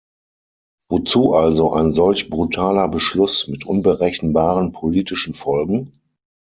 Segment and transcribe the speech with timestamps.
[0.89, 5.91] Wozu also ein solch brutaler Beschluss mit unberechenbaren politischen Folgen?